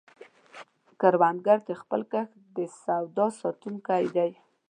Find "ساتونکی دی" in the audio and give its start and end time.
3.41-4.31